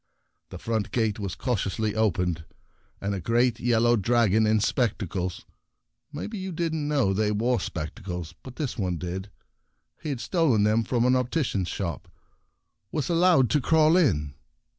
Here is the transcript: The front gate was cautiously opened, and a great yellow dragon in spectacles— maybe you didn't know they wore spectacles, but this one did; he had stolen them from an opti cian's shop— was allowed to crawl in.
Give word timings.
The 0.49 0.57
front 0.57 0.89
gate 0.89 1.19
was 1.19 1.35
cautiously 1.35 1.93
opened, 1.93 2.43
and 2.99 3.13
a 3.13 3.19
great 3.19 3.59
yellow 3.59 3.95
dragon 3.95 4.47
in 4.47 4.59
spectacles— 4.59 5.45
maybe 6.11 6.39
you 6.39 6.51
didn't 6.51 6.87
know 6.87 7.13
they 7.13 7.31
wore 7.31 7.59
spectacles, 7.59 8.33
but 8.41 8.55
this 8.55 8.79
one 8.79 8.97
did; 8.97 9.29
he 10.01 10.09
had 10.09 10.19
stolen 10.19 10.63
them 10.63 10.83
from 10.83 11.05
an 11.05 11.13
opti 11.13 11.45
cian's 11.45 11.67
shop— 11.67 12.07
was 12.91 13.09
allowed 13.11 13.51
to 13.51 13.61
crawl 13.61 13.95
in. 13.95 14.33